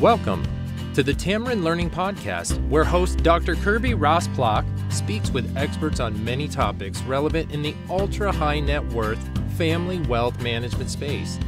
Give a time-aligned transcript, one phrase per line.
[0.00, 0.46] Welcome
[0.92, 3.54] to the Tamarind Learning Podcast, where host Dr.
[3.54, 9.18] Kirby Rosplock speaks with experts on many topics relevant in the ultra high net worth
[9.56, 11.38] family wealth management space.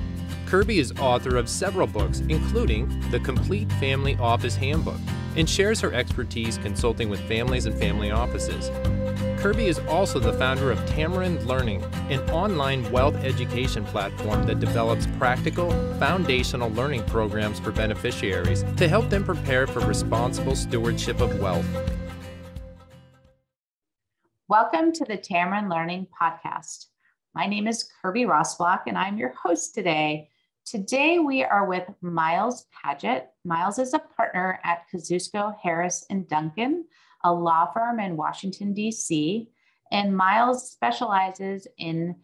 [0.46, 5.00] Kirby is author of several books, including The Complete Family Office Handbook,
[5.36, 8.70] and shares her expertise consulting with families and family offices.
[9.38, 11.80] Kirby is also the founder of Tamarind Learning,
[12.10, 19.08] an online wealth education platform that develops practical, foundational learning programs for beneficiaries to help
[19.10, 21.64] them prepare for responsible stewardship of wealth.
[24.48, 26.86] Welcome to the Tamarind Learning Podcast.
[27.32, 30.30] My name is Kirby Rosplock, and I'm your host today.
[30.66, 33.26] Today we are with Miles Padgett.
[33.44, 36.86] Miles is a partner at Kozusko, Harris, and Duncan
[37.24, 39.48] a law firm in Washington, D.C.
[39.90, 42.16] And Miles specializes in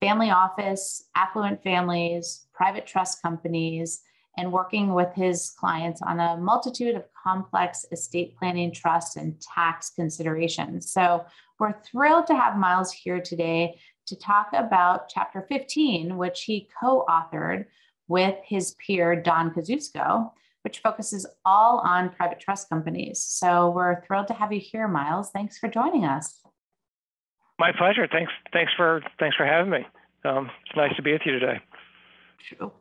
[0.00, 4.02] family office, affluent families, private trust companies,
[4.36, 9.90] and working with his clients on a multitude of complex estate planning, trust, and tax
[9.90, 10.92] considerations.
[10.92, 11.24] So
[11.58, 17.04] we're thrilled to have Miles here today to talk about Chapter 15, which he co
[17.08, 17.64] authored
[18.08, 20.30] with his peer, Don Kozusko
[20.66, 23.22] which focuses all on private trust companies.
[23.22, 25.30] So we're thrilled to have you here, Miles.
[25.30, 26.42] Thanks for joining us.
[27.60, 28.08] My pleasure.
[28.10, 28.32] Thanks.
[28.52, 29.86] Thanks for thanks for having me.
[30.24, 31.60] Um, it's nice to be with you today.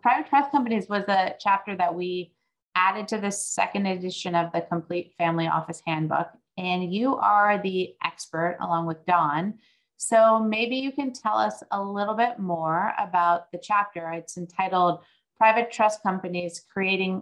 [0.02, 2.33] Private trust companies was a chapter that we
[2.73, 7.94] added to the second edition of the Complete Family Office Handbook, and you are the
[8.03, 9.59] expert along with Don.
[9.97, 14.09] So maybe you can tell us a little bit more about the chapter.
[14.09, 15.02] It's entitled
[15.38, 17.22] Private Trust Companies Creating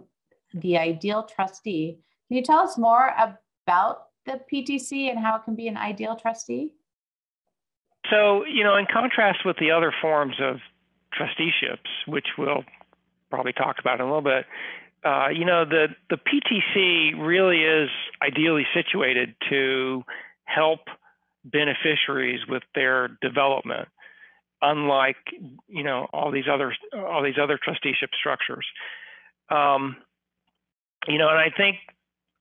[0.54, 1.98] the ideal trustee.
[2.28, 3.12] Can you tell us more
[3.66, 6.70] about the PTC and how it can be an ideal trustee?
[8.10, 10.56] So, you know, in contrast with the other forms of
[11.12, 12.64] trusteeships, which we'll
[13.30, 14.44] probably talk about in a little bit,
[15.04, 17.90] uh, you know, the, the PTC really is
[18.22, 20.02] ideally situated to
[20.44, 20.80] help
[21.44, 23.88] beneficiaries with their development,
[24.62, 25.16] unlike,
[25.68, 28.66] you know, all these other all these other trusteeship structures.
[29.50, 29.96] Um,
[31.08, 31.76] you know, and I think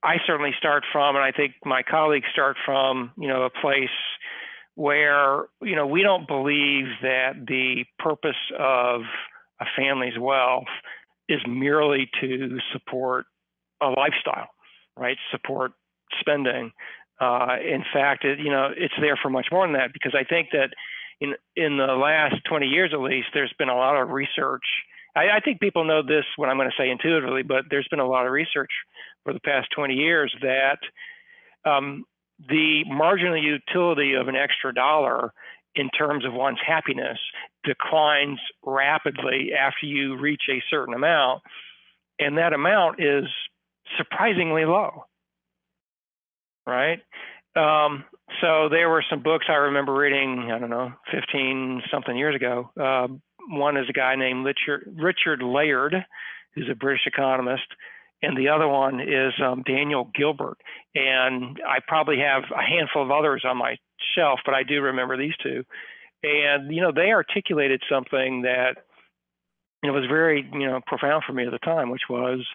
[0.03, 3.89] I certainly start from, and I think my colleagues start from, you know, a place
[4.75, 9.01] where, you know, we don't believe that the purpose of
[9.61, 10.71] a family's wealth
[11.29, 13.25] is merely to support
[13.81, 14.49] a lifestyle,
[14.97, 15.17] right?
[15.31, 15.71] Support
[16.19, 16.71] spending.
[17.21, 20.23] Uh, in fact, it, you know, it's there for much more than that because I
[20.23, 20.69] think that
[21.21, 24.65] in in the last 20 years at least, there's been a lot of research
[25.15, 27.99] I, I think people know this what I'm going to say intuitively, but there's been
[27.99, 28.71] a lot of research
[29.23, 30.79] for the past 20 years that
[31.65, 32.05] um,
[32.49, 35.33] the marginal utility of an extra dollar
[35.75, 37.17] in terms of one's happiness
[37.63, 41.41] declines rapidly after you reach a certain amount.
[42.19, 43.25] And that amount is
[43.97, 45.05] surprisingly low.
[46.67, 46.99] Right?
[47.55, 48.05] Um,
[48.41, 52.69] so there were some books I remember reading, I don't know, 15 something years ago,
[52.79, 53.07] uh,
[53.49, 55.95] one is a guy named Richard, Richard Layard,
[56.55, 57.67] who's a British economist,
[58.21, 60.57] and the other one is um, Daniel Gilbert.
[60.95, 63.77] And I probably have a handful of others on my
[64.15, 65.63] shelf, but I do remember these two.
[66.23, 68.77] And you know, they articulated something that
[69.83, 72.45] you know was very you know profound for me at the time, which was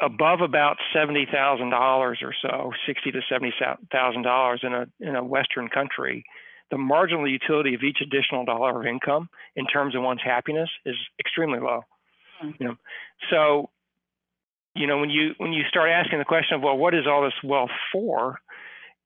[0.00, 3.54] above about seventy thousand dollars or so, sixty to seventy
[3.90, 6.24] thousand dollars in a in a Western country
[6.70, 10.96] the marginal utility of each additional dollar of income in terms of one's happiness is
[11.18, 11.82] extremely low.
[12.42, 12.62] Mm-hmm.
[12.62, 12.76] You know,
[13.30, 13.70] so
[14.74, 17.22] you know when you when you start asking the question of well, what is all
[17.22, 18.38] this wealth for?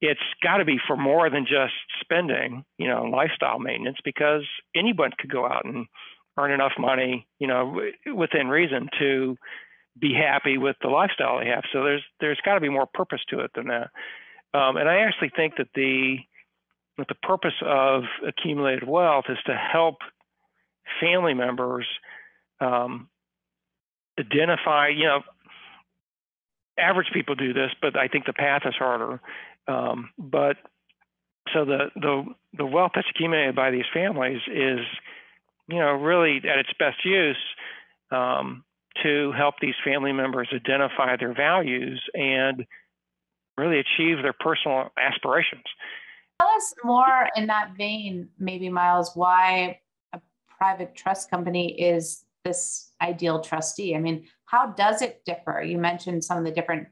[0.00, 4.42] It's got to be for more than just spending, you know, lifestyle maintenance, because
[4.74, 5.86] anyone could go out and
[6.36, 7.80] earn enough money, you know,
[8.14, 9.36] within reason to
[9.98, 11.62] be happy with the lifestyle they have.
[11.72, 13.90] So there's there's got to be more purpose to it than that.
[14.52, 16.18] Um, and I actually think that the
[16.96, 19.96] but the purpose of accumulated wealth is to help
[21.00, 21.86] family members
[22.60, 23.08] um,
[24.18, 25.20] identify, you know,
[26.78, 29.20] average people do this, but I think the path is harder.
[29.66, 30.56] Um, but
[31.52, 32.24] so the, the,
[32.56, 34.80] the wealth that's accumulated by these families is,
[35.68, 37.36] you know, really at its best use
[38.10, 38.64] um,
[39.02, 42.66] to help these family members identify their values and
[43.56, 45.64] really achieve their personal aspirations.
[46.40, 49.80] Tell us more in that vein, maybe Miles, why
[50.12, 50.20] a
[50.58, 53.94] private trust company is this ideal trustee.
[53.94, 55.62] I mean, how does it differ?
[55.62, 56.88] You mentioned some of the different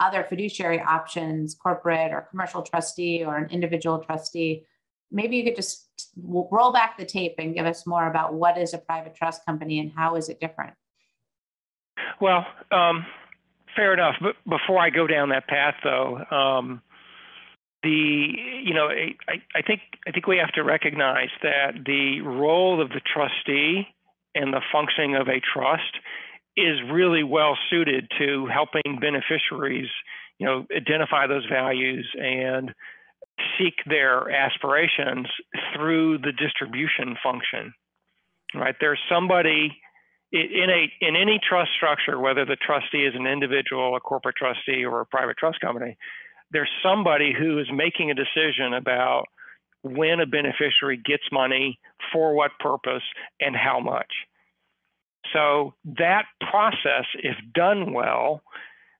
[0.00, 4.64] other fiduciary options, corporate or commercial trustee or an individual trustee.
[5.10, 8.74] Maybe you could just roll back the tape and give us more about what is
[8.74, 10.74] a private trust company and how is it different?
[12.20, 13.06] Well, um,
[13.76, 14.16] fair enough.
[14.20, 16.82] But before I go down that path, though, um,
[17.84, 18.32] the
[18.64, 22.88] you know I, I think I think we have to recognize that the role of
[22.88, 23.86] the trustee
[24.34, 25.94] and the functioning of a trust
[26.56, 29.88] is really well suited to helping beneficiaries
[30.40, 32.74] you know identify those values and
[33.58, 35.28] seek their aspirations
[35.74, 37.74] through the distribution function
[38.54, 38.74] right?
[38.80, 39.76] There's somebody
[40.32, 44.84] in a in any trust structure whether the trustee is an individual a corporate trustee
[44.84, 45.96] or a private trust company
[46.50, 49.24] there's somebody who is making a decision about
[49.82, 51.78] when a beneficiary gets money
[52.12, 53.02] for what purpose
[53.40, 54.10] and how much
[55.32, 58.42] so that process if done well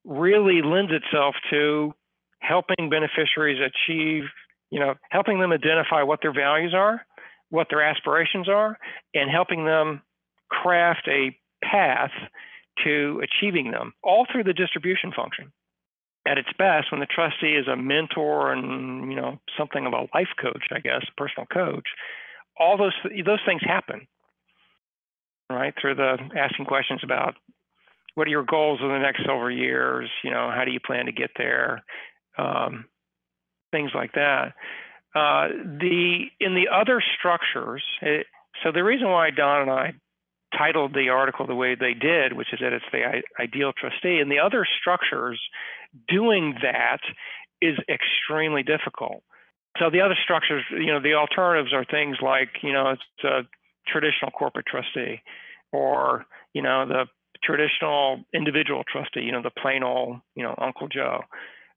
[0.05, 1.95] really lends itself to
[2.41, 4.25] helping beneficiaries achieve,
[4.71, 7.05] you know, helping them identify what their values are,
[7.51, 8.79] what their aspirations are,
[9.15, 10.03] and helping them
[10.51, 12.11] craft a path
[12.85, 15.53] to achieving them, all through the distribution function.
[16.27, 20.07] At its best, when the trustee is a mentor and you know something of a
[20.15, 21.87] life coach, I guess, personal coach,
[22.59, 22.95] all those
[23.27, 24.07] those things happen,
[25.51, 25.75] right?
[25.81, 27.35] Through the asking questions about
[28.15, 31.07] what are your goals in the next several years, you know, how do you plan
[31.07, 31.83] to get there,
[32.39, 32.87] um,
[33.73, 34.55] things like that.
[35.15, 38.27] Uh, the in the other structures, it,
[38.63, 39.93] so the reason why Don and I
[40.57, 44.31] titled the article the way they did, which is that it's the ideal trustee, and
[44.31, 45.41] the other structures,
[46.09, 47.01] doing that
[47.61, 49.23] is extremely difficult.
[49.79, 53.43] So the other structures, you know, the alternatives are things like, you know, it's a
[53.87, 55.21] traditional corporate trustee,
[55.73, 57.07] or you know, the
[57.43, 61.21] traditional individual trustee, you know, the plain old, you know, Uncle Joe.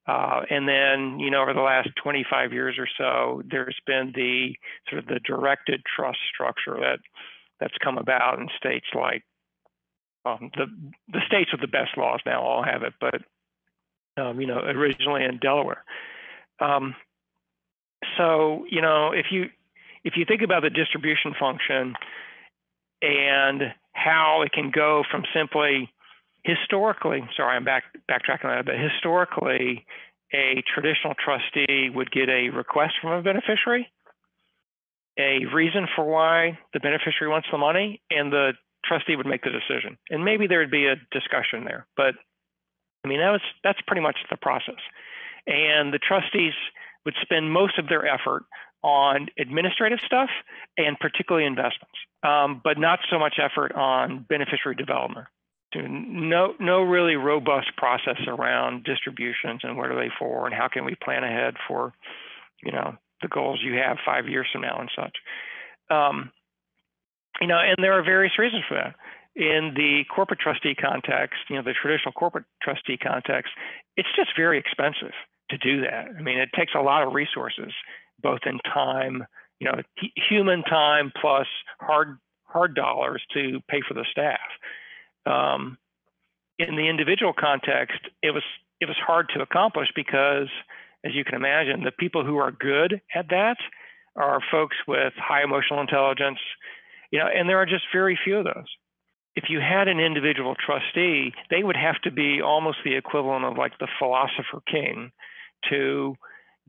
[0.07, 4.55] Uh, and then, you know, over the last 25 years or so, there's been the
[4.89, 6.99] sort of the directed trust structure that
[7.59, 9.23] that's come about in states like
[10.25, 10.65] um, the
[11.11, 13.21] the states with the best laws now all have it, but
[14.17, 15.83] um, you know, originally in Delaware.
[16.59, 16.95] Um,
[18.17, 19.45] so, you know, if you
[20.03, 21.95] if you think about the distribution function
[23.01, 25.91] and how it can go from simply
[26.43, 29.85] historically, sorry, I'm back backtracking that, but historically,
[30.33, 33.91] a traditional trustee would get a request from a beneficiary,
[35.17, 38.53] a reason for why the beneficiary wants the money, and the
[38.85, 39.97] trustee would make the decision.
[40.09, 42.15] And maybe there would be a discussion there, but
[43.03, 44.81] I mean that was that's pretty much the process.
[45.45, 46.53] And the trustees
[47.05, 48.43] would spend most of their effort
[48.83, 50.29] on administrative stuff
[50.77, 55.27] and particularly investments, um, but not so much effort on beneficiary development
[55.75, 60.85] no no really robust process around distributions and what are they for and how can
[60.85, 61.93] we plan ahead for
[62.63, 65.15] you know the goals you have five years from now and such.
[65.89, 66.31] Um,
[67.41, 68.95] you know and there are various reasons for that.
[69.35, 73.51] In the corporate trustee context you know the traditional corporate trustee context
[73.95, 75.13] it's just very expensive
[75.49, 76.07] to do that.
[76.17, 77.73] I mean it takes a lot of resources
[78.21, 79.25] both in time
[79.59, 79.81] you know
[80.29, 81.47] human time plus
[81.79, 82.17] hard
[82.47, 84.39] hard dollars to pay for the staff.
[85.25, 85.77] Um,
[86.59, 88.43] in the individual context, it was
[88.79, 90.49] it was hard to accomplish because,
[91.07, 93.57] as you can imagine, the people who are good at that
[94.15, 96.39] are folks with high emotional intelligence,
[97.11, 98.67] you know, and there are just very few of those.
[99.35, 103.57] If you had an individual trustee, they would have to be almost the equivalent of
[103.57, 105.11] like the philosopher king
[105.69, 106.15] to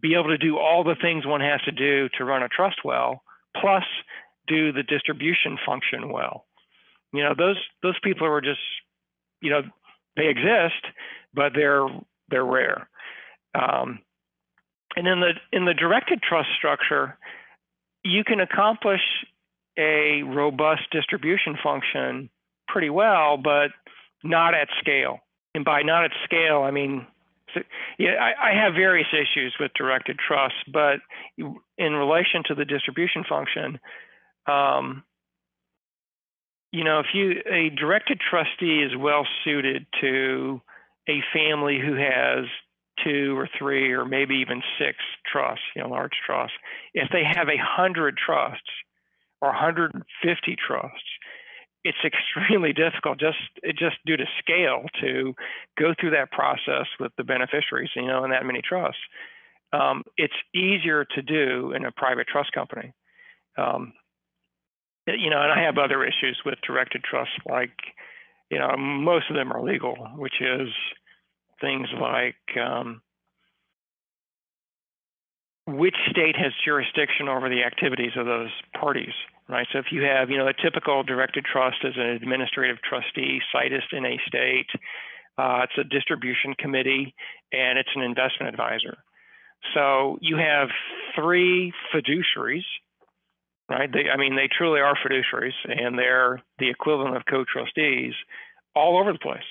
[0.00, 2.84] be able to do all the things one has to do to run a trust
[2.84, 3.22] well,
[3.60, 3.84] plus
[4.46, 6.44] do the distribution function well.
[7.12, 8.60] You know, those those people are just,
[9.40, 9.62] you know,
[10.16, 10.84] they exist,
[11.34, 11.86] but they're
[12.28, 12.88] they're rare.
[13.54, 14.00] Um,
[14.96, 17.16] and in the in the directed trust structure,
[18.04, 19.02] you can accomplish
[19.78, 22.30] a robust distribution function
[22.66, 23.70] pretty well, but
[24.24, 25.20] not at scale.
[25.54, 27.06] And by not at scale, I mean,
[27.98, 30.98] yeah, I, I, have various issues with directed trust, but
[31.36, 33.78] in relation to the distribution function,
[34.46, 35.04] um,
[36.72, 40.60] you know, if you a directed trustee is well suited to
[41.08, 42.44] a family who has
[43.04, 44.98] two or three or maybe even six
[45.30, 46.56] trusts, you know, large trusts.
[46.94, 48.70] If they have a hundred trusts
[49.40, 51.08] or 150 trusts,
[51.84, 53.38] it's extremely difficult just
[53.78, 55.34] just due to scale to
[55.78, 59.00] go through that process with the beneficiaries, you know, in that many trusts.
[59.72, 62.92] Um, it's easier to do in a private trust company.
[63.58, 63.92] Um,
[65.06, 67.72] you know, and I have other issues with directed trusts, like,
[68.50, 70.68] you know, most of them are legal, which is
[71.60, 73.02] things like um,
[75.66, 79.12] which state has jurisdiction over the activities of those parties,
[79.48, 79.66] right?
[79.72, 83.84] So if you have, you know, a typical directed trust as an administrative trustee, situs
[83.92, 84.68] in a state,
[85.36, 87.14] uh, it's a distribution committee,
[87.52, 88.96] and it's an investment advisor.
[89.74, 90.68] So you have
[91.14, 92.64] three fiduciaries,
[93.68, 93.92] right?
[93.92, 98.14] They, I mean, they truly are fiduciaries, and they're the equivalent of co-trustees
[98.74, 99.44] all over the place,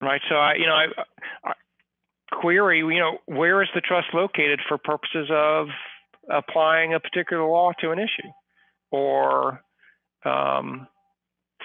[0.00, 0.20] right?
[0.28, 0.86] So I, you know, I,
[1.44, 1.52] I
[2.32, 5.68] query, you know, where is the trust located for purposes of
[6.30, 8.30] applying a particular law to an issue,
[8.90, 9.62] or
[10.24, 10.86] um,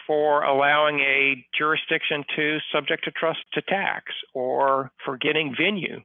[0.08, 6.00] for allowing a jurisdiction to subject to trust to tax, or for getting venue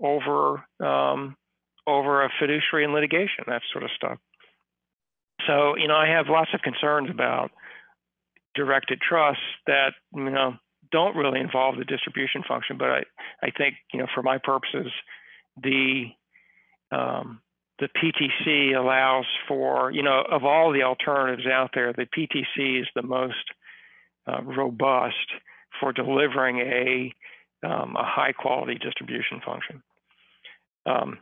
[0.00, 1.36] over um,
[1.86, 4.18] over a fiduciary in litigation, that sort of stuff.
[5.46, 7.50] So, you know, I have lots of concerns about
[8.54, 10.54] directed trusts that, you know,
[10.92, 12.78] don't really involve the distribution function.
[12.78, 13.02] But I,
[13.42, 14.92] I think, you know, for my purposes,
[15.62, 16.06] the
[16.92, 17.40] um,
[17.78, 22.86] the PTC allows for, you know, of all the alternatives out there, the PTC is
[22.94, 23.34] the most
[24.26, 25.14] uh, robust
[25.78, 27.12] for delivering a
[27.66, 29.82] um, a high quality distribution function.
[30.84, 31.18] Um,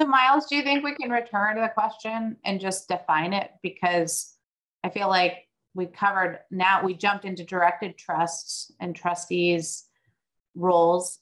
[0.00, 3.50] so, Miles, do you think we can return to the question and just define it?
[3.62, 4.34] Because
[4.84, 5.47] I feel like
[5.78, 9.84] we covered now, we jumped into directed trusts and trustees'
[10.54, 11.20] roles.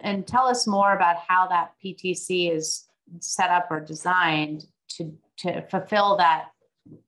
[0.00, 2.84] And tell us more about how that PTC is
[3.18, 6.50] set up or designed to, to fulfill that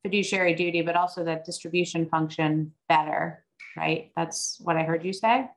[0.03, 3.45] fiduciary duty, but also that distribution function better,
[3.77, 4.11] right?
[4.17, 5.49] That's what I heard you say.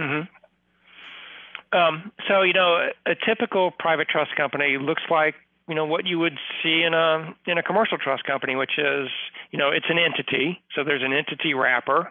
[0.00, 1.76] Mm-hmm.
[1.76, 5.34] Um, so, you know, a, a, typical private trust company looks like,
[5.70, 9.08] you know, what you would see in a in a commercial trust company, which is,
[9.52, 10.60] you know, it's an entity.
[10.74, 12.10] So there's an entity wrapper.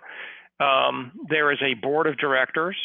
[0.62, 2.78] Um, there is a board of directors,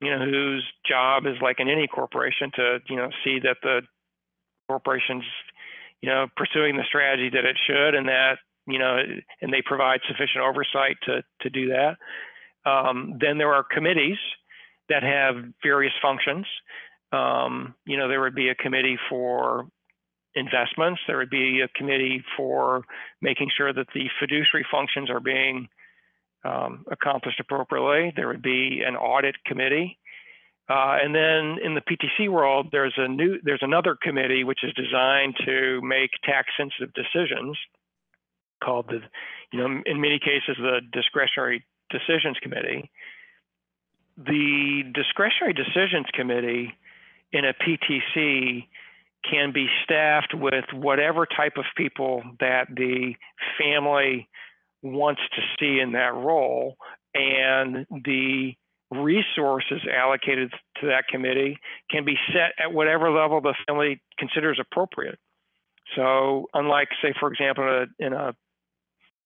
[0.00, 3.80] you know, whose job is like in any corporation to, you know, see that the
[4.68, 5.24] corporation's,
[6.02, 8.98] you know, pursuing the strategy that it should, and that, you know,
[9.42, 11.96] and they provide sufficient oversight to to do that.
[12.64, 14.18] Um, then there are committees
[14.88, 15.34] that have
[15.64, 16.46] various functions.
[17.10, 19.66] Um, you know, there would be a committee for
[20.36, 21.00] investments.
[21.06, 22.84] There would be a committee for
[23.20, 25.68] making sure that the fiduciary functions are being
[26.44, 28.12] um, accomplished appropriately.
[28.14, 29.98] There would be an audit committee.
[30.68, 34.72] Uh, and then in the PTC world, there's a new, there's another committee which is
[34.74, 37.56] designed to make tax-sensitive decisions,
[38.62, 39.00] called the,
[39.52, 42.90] you know, in many cases the discretionary decisions committee
[44.16, 46.72] the discretionary decisions committee
[47.32, 48.66] in a PTC
[49.30, 53.14] can be staffed with whatever type of people that the
[53.58, 54.28] family
[54.82, 56.76] wants to see in that role
[57.14, 58.54] and the
[58.90, 61.58] resources allocated to that committee
[61.90, 65.18] can be set at whatever level the family considers appropriate.
[65.94, 68.34] So, unlike, say, for example, in a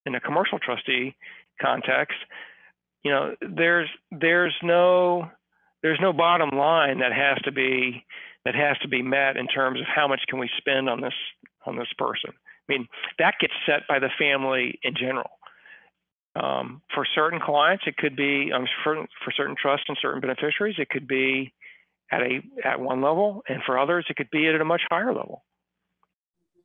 [0.07, 1.15] in a commercial trustee
[1.61, 2.17] context,
[3.03, 5.31] you know, there's there's no
[5.83, 8.05] there's no bottom line that has to be
[8.45, 11.15] that has to be met in terms of how much can we spend on this
[11.67, 12.31] on this person.
[12.33, 15.31] I mean, that gets set by the family in general.
[16.37, 20.77] Um, for certain clients, it could be um, for, for certain trusts and certain beneficiaries,
[20.79, 21.53] it could be
[22.13, 25.13] at a at one level, and for others, it could be at a much higher
[25.13, 25.45] level.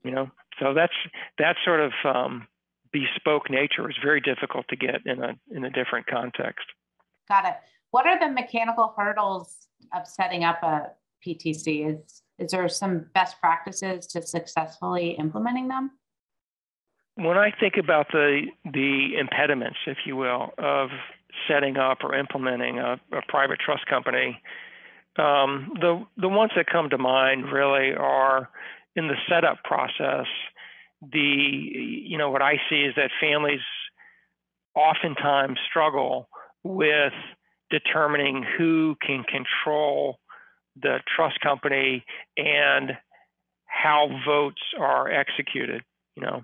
[0.04, 0.94] You know, so that's
[1.38, 2.48] that's sort of um,
[2.92, 6.66] bespoke nature is very difficult to get in a in a different context.
[7.28, 7.56] Got it.
[7.92, 10.92] What are the mechanical hurdles of setting up a
[11.26, 11.90] PTC?
[11.90, 15.92] Is is there some best practices to successfully implementing them?
[17.16, 20.90] When I think about the the impediments, if you will, of
[21.48, 24.42] setting up or implementing a, a private trust company,
[25.18, 28.50] um, the the ones that come to mind really are
[28.96, 30.28] in the setup process
[31.12, 33.62] the you know what I see is that families
[34.76, 36.30] oftentimes struggle
[36.64, 37.14] with
[37.70, 40.20] determining who can control
[40.82, 42.04] the trust company
[42.38, 42.92] and
[43.66, 45.84] how votes are executed.
[46.16, 46.44] You know,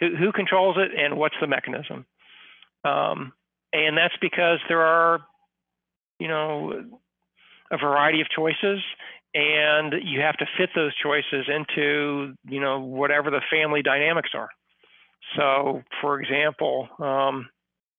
[0.00, 2.06] who, who controls it and what's the mechanism?
[2.84, 3.32] Um,
[3.72, 5.20] and that's because there are,
[6.18, 6.84] you know,
[7.70, 8.80] a variety of choices
[9.34, 14.48] and you have to fit those choices into you know whatever the family dynamics are
[15.36, 17.48] so for example um,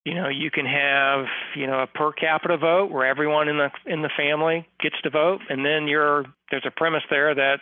[0.06, 1.26] you know you can have
[1.56, 5.10] you know a per capita vote where everyone in the in the family gets to
[5.10, 7.60] vote and then you're there's a premise there that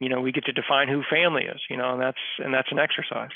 [0.00, 2.72] you know we get to define who family is you know and that's and that's
[2.72, 3.30] an exercise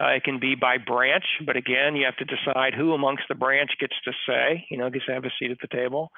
[0.00, 3.34] uh, it can be by branch but again you have to decide who amongst the
[3.34, 6.10] branch gets to say you know gets to have a seat at the table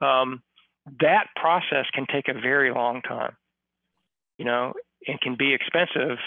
[0.00, 0.42] um,
[1.00, 3.36] that process can take a very long time.
[4.38, 4.74] You know,
[5.06, 6.18] and can be expensive,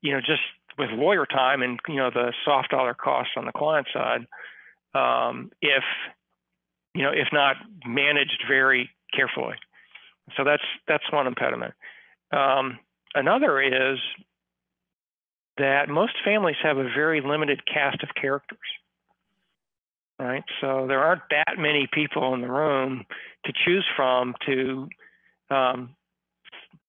[0.00, 0.40] you know, just
[0.78, 4.26] with lawyer time and you know the soft dollar costs on the client side,
[4.94, 5.84] um, if
[6.94, 7.56] you know if not
[7.86, 9.56] managed very carefully.
[10.36, 11.74] So that's that's one impediment.
[12.32, 12.78] Um,
[13.14, 13.98] another is
[15.56, 18.58] that most families have a very limited cast of characters.
[20.20, 23.04] Right, so there aren't that many people in the room
[23.44, 24.88] to choose from to
[25.48, 25.90] um,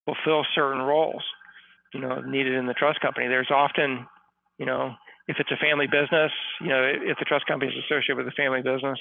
[0.06, 1.24] fulfill certain roles,
[1.94, 3.28] you know, needed in the trust company.
[3.28, 4.06] There's often,
[4.58, 4.94] you know,
[5.28, 6.32] if it's a family business,
[6.62, 9.00] you know, if the trust company is associated with a family business,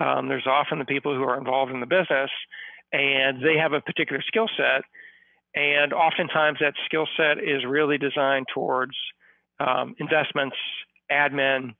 [0.00, 2.30] um, there's often the people who are involved in the business
[2.92, 4.82] and they have a particular skill set.
[5.54, 8.94] And oftentimes that skill set is really designed towards
[9.58, 10.56] um, investments,
[11.10, 11.74] admin,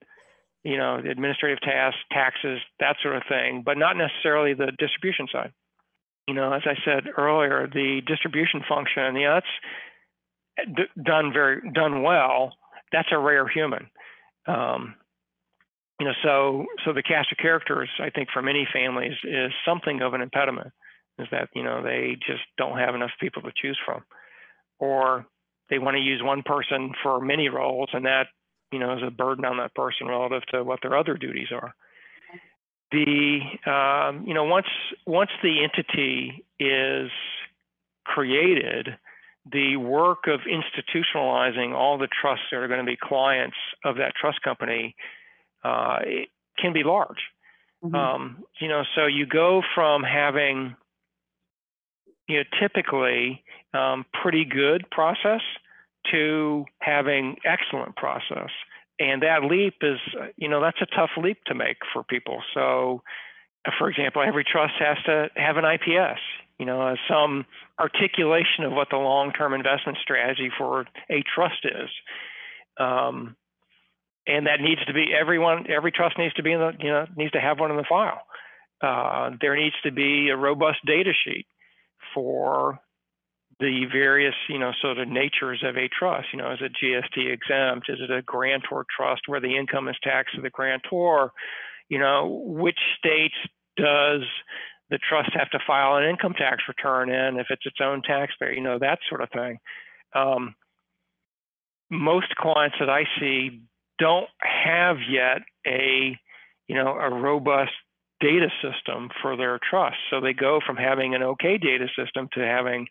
[0.63, 5.53] you know, administrative tasks, taxes, that sort of thing, but not necessarily the distribution side.
[6.29, 9.55] You know, as I said earlier, the distribution function, yeah, that's
[10.65, 12.53] d- done very done well.
[12.93, 13.89] That's a rare human.
[14.47, 14.95] Um,
[16.01, 20.01] you know, so so the cast of characters, I think, for many families is something
[20.01, 20.73] of an impediment
[21.19, 24.03] is that you know they just don't have enough people to choose from,
[24.79, 25.27] or
[25.69, 28.29] they want to use one person for many roles, and that
[28.73, 31.75] you know is a burden on that person relative to what their other duties are.
[32.93, 33.41] The
[33.71, 34.67] um, you know once
[35.07, 37.11] once the entity is
[38.05, 38.89] created,
[39.51, 44.13] the work of institutionalizing all the trusts that are going to be clients of that
[44.21, 44.95] trust company
[45.65, 45.99] uh,
[46.59, 47.19] can be large.
[47.83, 47.95] Mm-hmm.
[47.95, 50.77] Um, you know, so you go from having
[52.29, 53.43] you know, typically
[53.75, 55.41] um, pretty good process
[56.13, 58.51] to having excellent process.
[58.99, 59.99] And that leap is,
[60.37, 62.43] you know, that's a tough leap to make for people.
[62.53, 63.03] So,
[63.79, 66.21] for example, every trust has to have an IPS,
[66.61, 67.47] you know, some
[67.79, 71.89] articulation of what the long-term investment strategy for a trust is.
[72.79, 73.35] Um,
[74.27, 77.07] and that needs to be everyone, every trust needs to be in the, you know,
[77.17, 78.21] needs to have one in the file.
[78.83, 81.47] Uh, there needs to be a robust data sheet
[82.15, 82.79] for
[83.59, 86.29] the various, you know, sort of natures of a trust.
[86.35, 87.89] You know, is it GST exempt?
[87.89, 91.33] Is it a grantor trust where the income is taxed to the grantor?
[91.89, 93.35] You know, which states
[93.79, 94.23] does
[94.91, 98.53] the trust have to file an income tax return in if it's its own taxpayer?
[98.53, 99.59] You know, that sort of thing.
[100.15, 100.55] Um,
[101.91, 103.63] most clients that I see
[103.99, 106.17] don't have yet a,
[106.69, 107.73] you know, a robust
[108.21, 109.97] data system for their trust.
[110.11, 112.87] So they go from having an okay data system to having,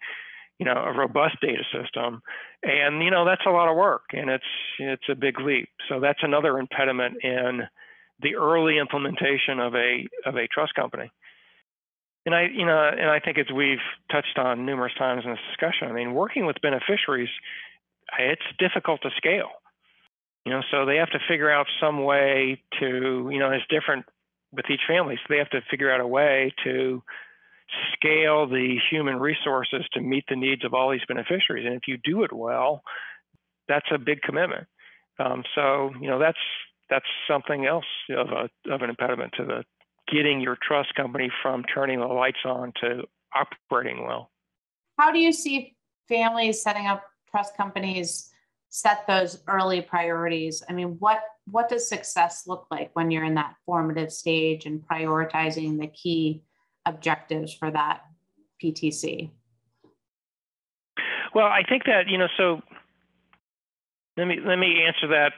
[0.57, 2.21] you know, a robust data system.
[2.63, 4.43] And, you know, that's a lot of work and it's
[4.79, 5.69] it's a big leap.
[5.87, 7.61] So that's another impediment in
[8.21, 11.11] the early implementation of a of a trust company.
[12.29, 15.39] And I, you know, and I think as we've touched on numerous times in this
[15.49, 17.29] discussion, I mean, working with beneficiaries,
[18.19, 19.49] it's difficult to scale.
[20.45, 24.05] You know, so they have to figure out some way to, you know, it's different
[24.51, 25.15] with each family.
[25.15, 27.01] So they have to figure out a way to
[27.95, 31.65] scale the human resources to meet the needs of all these beneficiaries.
[31.65, 32.83] And if you do it well,
[33.67, 34.67] that's a big commitment.
[35.17, 36.37] Um, so you know that's
[36.91, 39.63] that's something else of a of an impediment to the
[40.11, 44.31] getting your trust company from turning the lights on to operating well.
[44.97, 45.75] How do you see
[46.07, 48.31] families setting up trust companies
[48.69, 50.63] set those early priorities?
[50.69, 54.81] I mean, what what does success look like when you're in that formative stage and
[54.87, 56.43] prioritizing the key
[56.85, 58.01] objectives for that
[58.63, 59.31] PTC?
[61.33, 62.61] Well, I think that you know, so
[64.17, 65.33] let me let me answer that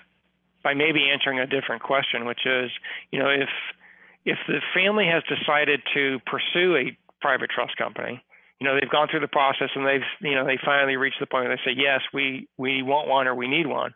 [0.64, 2.70] by maybe answering a different question, which is,
[3.12, 3.50] you know, if
[4.26, 8.24] if the family has decided to pursue a private trust company,
[8.60, 11.26] you know, they've gone through the process and they've, you know, they finally reached the
[11.26, 13.94] point where they say, yes, we we want one or we need one.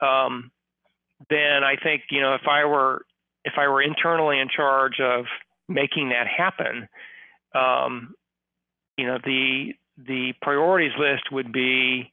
[0.00, 0.50] Um,
[1.30, 3.02] then I think, you know, if I were
[3.44, 5.26] if I were internally in charge of
[5.68, 6.88] making that happen,
[7.54, 8.14] um,
[8.98, 12.12] you know, the the priorities list would be,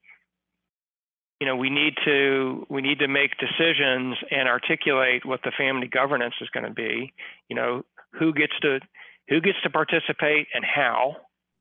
[1.43, 5.87] you know, we need to we need to make decisions and articulate what the family
[5.87, 7.11] governance is going to be.
[7.49, 7.83] You know,
[8.17, 8.79] who gets to
[9.27, 11.17] who gets to participate and how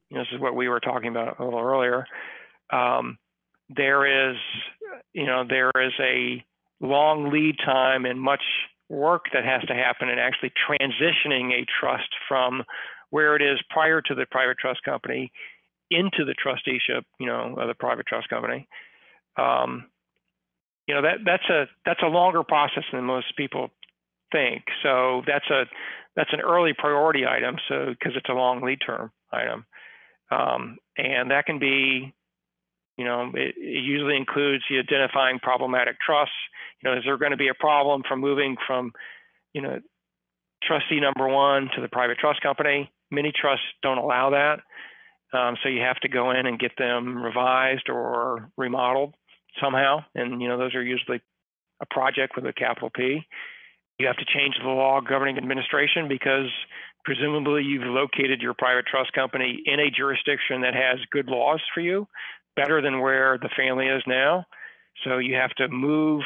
[0.09, 2.07] you know, this is what we were talking about a little earlier.
[2.73, 3.19] Um,
[3.75, 4.37] there is,
[5.15, 6.45] you know, there is a
[6.81, 8.45] long lead time and much
[8.89, 12.63] work that has to happen in actually transitioning a trust from
[13.11, 15.33] where it is prior to the private trust company
[15.91, 18.69] into the trusteeship, you know, of the private trust company.
[19.37, 19.87] Um,
[20.87, 23.71] you know that that's a that's a longer process than most people
[24.33, 24.65] think.
[24.83, 25.65] So that's a
[26.17, 27.57] that's an early priority item.
[27.69, 29.65] So because it's a long lead term item.
[30.31, 32.15] Um, and that can be,
[32.97, 36.35] You know, it, it usually includes you identifying problematic trusts.
[36.83, 38.93] You know, is there going to be a problem from moving from,
[39.55, 39.81] you know,
[40.63, 42.91] trustee number one to the private trust company?
[43.11, 44.61] Many trusts don't allow that.
[45.37, 49.15] Um, so you have to go in and get them revised or remodeled
[49.61, 50.05] somehow.
[50.15, 51.21] And, you know, those are usually
[51.81, 53.23] a project with a capital P.
[53.99, 56.51] You have to change the law governing administration because
[57.05, 61.81] presumably you've located your private trust company in a jurisdiction that has good laws for
[61.81, 62.07] you,
[62.57, 64.45] better than where the family is now.
[65.05, 66.23] So you have to move,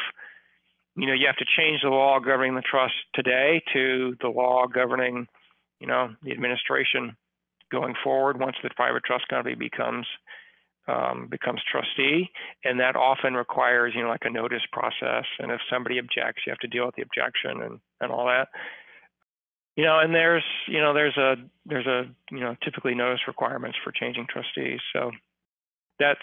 [0.95, 4.67] you know, you have to change the law governing the trust today to the law
[4.67, 5.27] governing,
[5.79, 7.15] you know, the administration
[7.71, 10.05] going forward once the private trust company becomes
[10.87, 12.29] um, becomes trustee,
[12.63, 15.25] and that often requires you know like a notice process.
[15.39, 18.49] And if somebody objects, you have to deal with the objection and and all that.
[19.75, 23.77] You know, and there's you know there's a there's a you know typically notice requirements
[23.83, 24.79] for changing trustees.
[24.93, 25.11] So
[25.99, 26.19] that's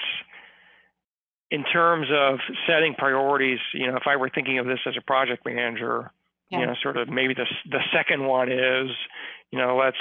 [1.50, 3.60] in terms of setting priorities.
[3.72, 6.10] You know, if I were thinking of this as a project manager,
[6.50, 6.60] yeah.
[6.60, 8.90] you know, sort of maybe the the second one is
[9.52, 9.96] you know let's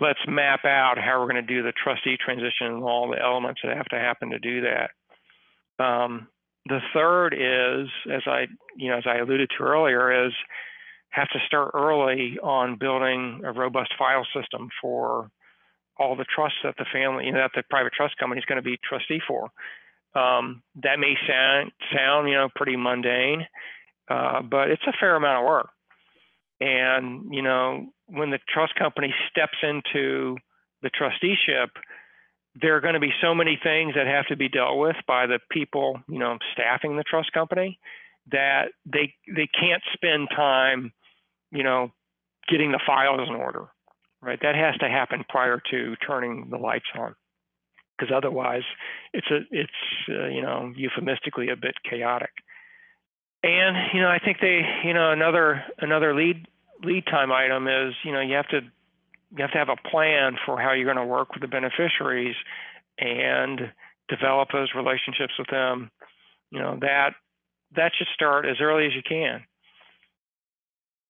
[0.00, 3.60] let's map out how we're going to do the trustee transition and all the elements
[3.62, 4.90] that have to happen to do that.
[5.82, 6.28] Um,
[6.66, 10.32] the third is, as I, you know, as I alluded to earlier, is
[11.10, 15.30] have to start early on building a robust file system for
[15.98, 18.56] all the trusts that the family, you know, that the private trust company is going
[18.56, 19.50] to be trustee for.
[20.14, 23.46] Um, that may sound, sound, you know, pretty mundane,
[24.08, 25.68] uh, but it's a fair amount of work.
[26.60, 30.36] And, you know, when the trust company steps into
[30.82, 31.70] the trusteeship,
[32.60, 35.26] there are going to be so many things that have to be dealt with by
[35.26, 37.78] the people, you know, staffing the trust company
[38.30, 40.92] that they they can't spend time,
[41.50, 41.90] you know,
[42.48, 43.68] getting the files in order.
[44.20, 44.38] Right?
[44.40, 47.16] That has to happen prior to turning the lights on.
[47.98, 48.62] Because otherwise,
[49.12, 49.72] it's a it's
[50.08, 52.30] uh, you know euphemistically a bit chaotic.
[53.42, 56.46] And you know, I think they, you know, another another lead
[56.84, 60.36] lead time item is, you know, you have to you have to have a plan
[60.44, 62.36] for how you're going to work with the beneficiaries
[62.98, 63.72] and
[64.08, 65.90] develop those relationships with them.
[66.50, 67.14] You know, that
[67.74, 69.44] that should start as early as you can.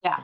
[0.04, 0.18] Yeah.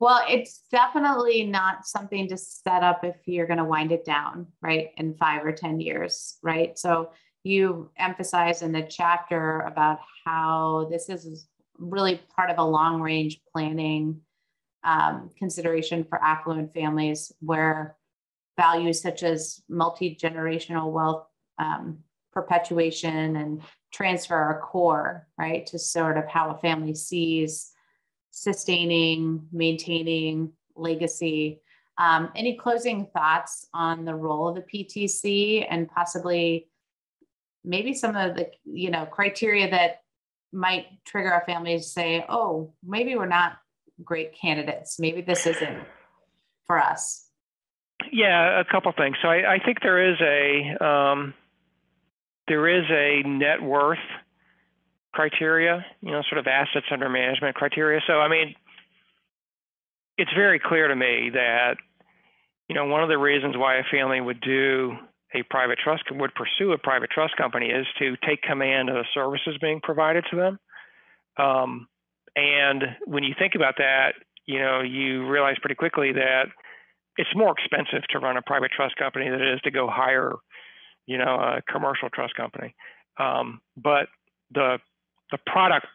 [0.00, 4.48] Well, it's definitely not something to set up if you're going to wind it down,
[4.60, 6.78] right, in five or 10 years, right?
[6.78, 7.12] So
[7.44, 11.46] you emphasize in the chapter about how this is
[11.78, 14.20] really part of a long range planning
[14.84, 17.96] um, consideration for affluent families where
[18.56, 21.26] values such as multi generational wealth
[21.58, 21.98] um,
[22.32, 27.72] perpetuation and transfer are core, right, to sort of how a family sees
[28.30, 31.60] sustaining, maintaining legacy.
[31.96, 36.68] Um, any closing thoughts on the role of the PTC and possibly
[37.64, 40.02] maybe some of the you know criteria that
[40.54, 43.58] might trigger a family to say, oh, maybe we're not
[44.02, 44.98] great candidates.
[44.98, 45.78] Maybe this isn't
[46.66, 47.28] for us.
[48.12, 49.16] Yeah, a couple things.
[49.22, 51.34] So I, I think there is a um,
[52.48, 53.98] there is a net worth
[55.12, 58.00] criteria, you know, sort of assets under management criteria.
[58.06, 58.54] So I mean,
[60.18, 61.76] it's very clear to me that
[62.68, 64.96] you know one of the reasons why a family would do
[65.34, 69.04] a private trust would pursue a private trust company is to take command of the
[69.12, 70.58] services being provided to them.
[71.36, 71.88] Um,
[72.36, 74.14] and when you think about that,
[74.46, 76.44] you know, you realize pretty quickly that
[77.16, 80.32] it's more expensive to run a private trust company than it is to go hire,
[81.06, 82.74] you know, a commercial trust company.
[83.18, 84.08] Um, but
[84.52, 84.78] the
[85.30, 85.86] the product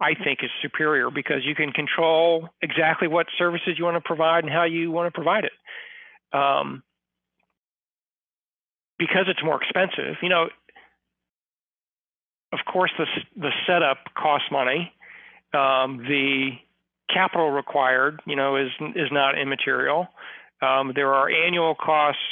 [0.00, 4.44] I think is superior because you can control exactly what services you want to provide
[4.44, 5.52] and how you want to provide it.
[6.36, 6.82] Um,
[8.98, 10.48] because it's more expensive, you know,
[12.52, 13.06] of course, the,
[13.36, 14.92] the setup costs money.
[15.52, 16.50] Um, the
[17.12, 20.08] capital required, you know, is is not immaterial.
[20.62, 22.22] Um, there are annual costs,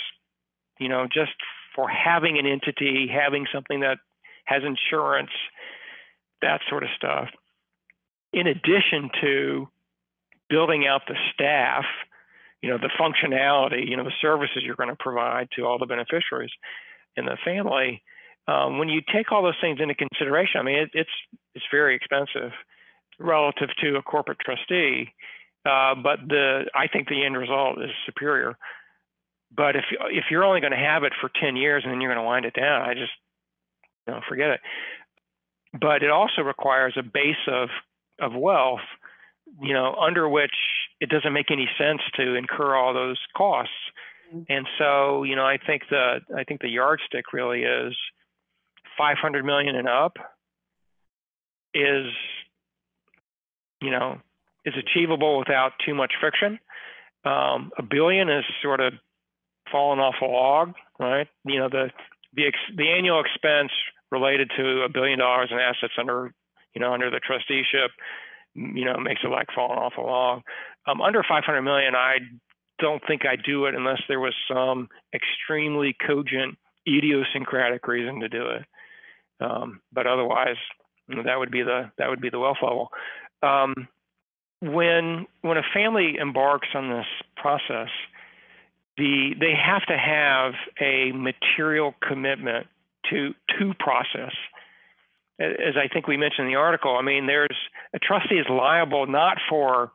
[0.78, 1.32] you know, just
[1.74, 3.98] for having an entity, having something that
[4.44, 5.30] has insurance,
[6.42, 7.28] that sort of stuff.
[8.32, 9.68] In addition to
[10.48, 11.84] building out the staff
[12.64, 15.86] you know the functionality you know the services you're going to provide to all the
[15.86, 16.50] beneficiaries
[17.16, 18.02] in the family
[18.48, 21.16] um, when you take all those things into consideration i mean it, it's
[21.54, 22.52] it's very expensive
[23.18, 25.12] relative to a corporate trustee
[25.66, 28.56] uh, but the i think the end result is superior.
[29.56, 32.12] But if if you're only going to have it for 10 years and then you're
[32.12, 33.12] going to wind it down i just
[34.06, 34.60] you know forget it.
[35.78, 37.68] But it also requires a base of
[38.20, 38.86] of wealth
[39.60, 40.54] you know, under which
[41.00, 43.72] it doesn't make any sense to incur all those costs
[44.34, 44.52] Mm-hmm.
[44.52, 47.94] And so, you know, I think the I think the yardstick really is
[48.96, 50.16] 500 million and up
[51.74, 52.06] is,
[53.80, 54.20] you know,
[54.64, 56.58] is achievable without too much friction.
[57.24, 58.94] Um, a billion is sort of
[59.70, 61.28] falling off a log, right?
[61.44, 61.90] You know, the
[62.34, 63.72] the ex- the annual expense
[64.10, 66.32] related to a billion dollars in assets under
[66.74, 67.90] you know under the trusteeship,
[68.54, 70.42] you know, makes it like falling off a log.
[70.86, 72.18] Um, under 500 million, I
[72.78, 78.46] don't think I'd do it unless there was some extremely cogent idiosyncratic reason to do
[78.48, 78.64] it.
[79.40, 80.56] Um, but otherwise,
[81.08, 82.88] that would be the that would be the wealth level.
[83.42, 83.88] Um,
[84.60, 87.90] when when a family embarks on this process,
[88.96, 92.66] the they have to have a material commitment
[93.10, 94.32] to to process.
[95.40, 97.56] As I think we mentioned in the article, I mean, there's
[97.92, 99.90] a trustee is liable not for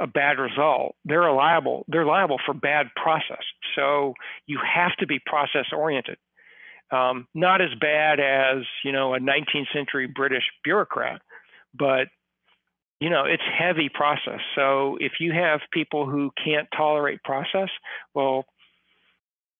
[0.00, 0.96] a bad result.
[1.04, 1.84] They're liable.
[1.88, 3.44] They're liable for bad process.
[3.76, 4.14] So
[4.46, 6.18] you have to be process oriented.
[6.90, 11.22] Um, not as bad as you know a 19th century British bureaucrat,
[11.72, 12.08] but
[13.00, 14.40] you know it's heavy process.
[14.54, 17.70] So if you have people who can't tolerate process,
[18.14, 18.44] well,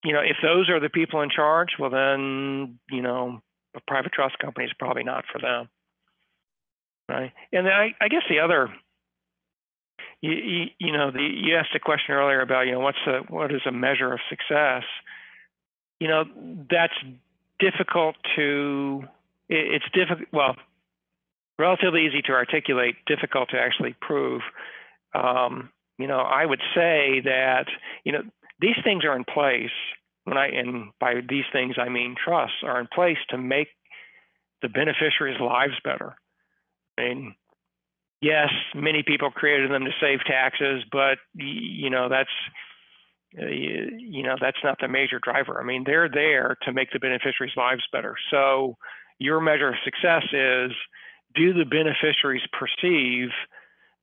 [0.05, 3.41] you know if those are the people in charge, well then you know
[3.75, 5.69] a private trust company is probably not for them,
[7.09, 7.33] right?
[7.53, 8.69] And I, I guess the other
[10.25, 13.21] you, you, you, know, the, you asked a question earlier about, you know, what's the,
[13.29, 14.85] what is a measure of success?
[16.01, 16.25] You know,
[16.71, 16.95] that's
[17.61, 19.05] difficult to,
[19.51, 20.57] it, it's difficult, well,
[21.59, 24.41] relatively easy to articulate, difficult to actually prove.
[25.15, 27.67] Um, you know, I would say that,
[28.05, 28.23] you know,
[28.61, 29.77] these things are in place
[30.25, 33.69] when I, and by these things, I mean trusts are in place to make
[34.63, 36.17] the beneficiaries' lives better.
[36.99, 37.35] I mean,
[38.25, 42.31] yes, many people created them to save taxes, but you know that's
[43.41, 45.61] uh, you know that's not the major driver.
[45.61, 48.15] I mean, they're there to make the beneficiaries' lives better.
[48.31, 48.77] So
[49.19, 50.73] your measure of success is
[51.35, 53.29] do the beneficiaries perceive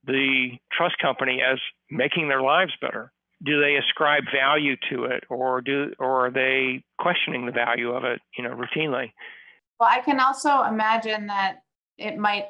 [0.06, 3.12] the trust company as making their lives better?
[3.44, 8.04] Do they ascribe value to it, or do or are they questioning the value of
[8.04, 9.12] it, you know, routinely?
[9.80, 11.64] Well, I can also imagine that
[11.98, 12.46] it might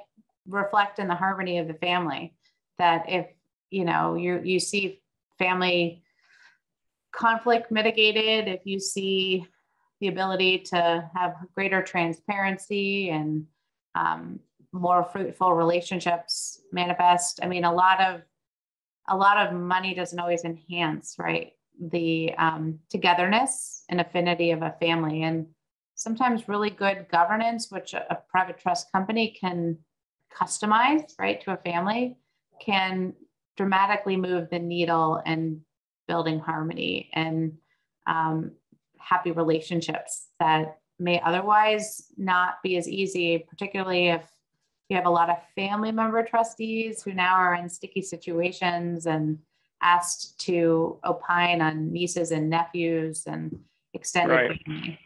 [0.48, 2.36] reflect in the harmony of the family
[2.78, 3.28] that if
[3.70, 5.02] you know you you see
[5.38, 6.04] family
[7.12, 9.46] conflict mitigated if you see
[10.00, 13.46] the ability to have greater transparency and
[13.96, 14.40] um,
[14.72, 18.22] more fruitful relationships manifest i mean a lot of
[19.10, 21.54] a lot of money doesn't always enhance right
[21.90, 25.24] the um, togetherness and affinity of a family.
[25.24, 25.48] And
[25.96, 29.78] sometimes really good governance which a, a private trust company can
[30.40, 32.18] customized, right, to a family
[32.60, 33.14] can
[33.58, 35.62] dramatically move the needle in
[36.08, 37.54] building harmony and
[38.08, 38.52] um,
[38.98, 44.24] happy relationships that may otherwise not be as easy, particularly if
[44.90, 49.40] you have a lot of family member trustees who now are in sticky situations and
[49.82, 53.58] asked to opine on nieces and nephews and
[53.94, 54.62] extended right.
[54.66, 55.00] family.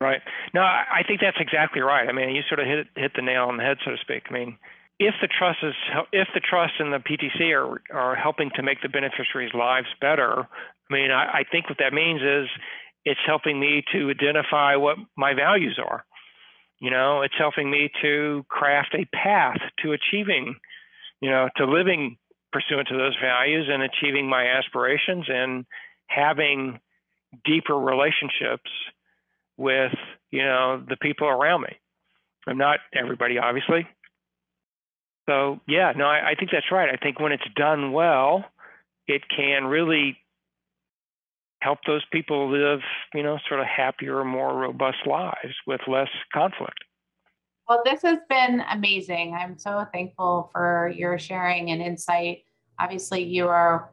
[0.00, 0.22] Right.
[0.54, 2.08] No, I think that's exactly right.
[2.08, 4.24] I mean, you sort of hit hit the nail on the head, so to speak.
[4.30, 4.56] I mean,
[4.98, 5.74] if the trust is
[6.12, 10.48] if the trust and the PTC are are helping to make the beneficiaries' lives better,
[10.90, 12.48] I mean, I, I think what that means is
[13.04, 16.04] it's helping me to identify what my values are.
[16.78, 20.54] You know, it's helping me to craft a path to achieving,
[21.20, 22.16] you know, to living
[22.52, 25.66] pursuant to those values and achieving my aspirations and
[26.08, 26.80] having
[27.44, 28.70] deeper relationships
[29.60, 29.92] with
[30.30, 31.76] you know the people around me.
[32.48, 33.86] I'm not everybody, obviously.
[35.28, 36.88] So yeah, no, I, I think that's right.
[36.88, 38.44] I think when it's done well,
[39.06, 40.16] it can really
[41.60, 42.80] help those people live,
[43.12, 46.78] you know, sort of happier, more robust lives with less conflict.
[47.68, 49.36] Well, this has been amazing.
[49.38, 52.44] I'm so thankful for your sharing and insight.
[52.80, 53.90] Obviously, you are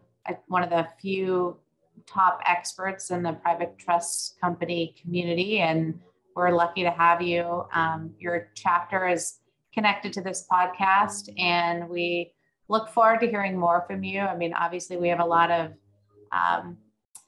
[0.48, 1.58] one of the few
[2.08, 6.00] top experts in the private trust company community, and
[6.36, 7.65] we're lucky to have you.
[7.74, 9.39] Um, your chapter is
[9.74, 12.34] connected to this podcast, and we
[12.70, 14.22] look forward to hearing more from you.
[14.22, 15.74] I mean, obviously, we have a lot of
[16.32, 16.78] um,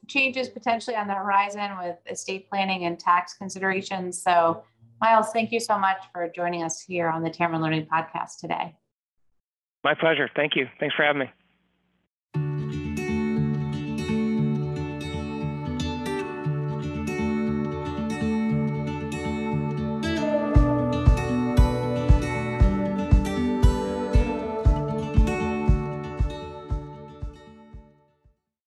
[0.08, 4.22] changes potentially on the horizon with estate planning and tax considerations.
[4.22, 4.64] So,
[5.00, 8.74] Miles, thank you so much for joining us here on the Tamarind Learning Podcast today.
[9.82, 10.28] My pleasure.
[10.36, 10.66] Thank you.
[10.78, 11.30] Thanks for having me.